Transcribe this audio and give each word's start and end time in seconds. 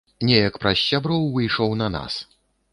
Неяк 0.29 0.55
праз 0.63 0.79
сяброў 0.87 1.29
выйшаў 1.37 1.79
на 1.85 1.93
нас. 1.97 2.13